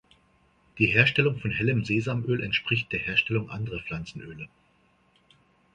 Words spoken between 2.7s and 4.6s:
der Herstellung anderer Pflanzenöle.